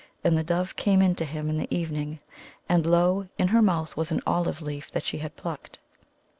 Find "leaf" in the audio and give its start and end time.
4.59-4.89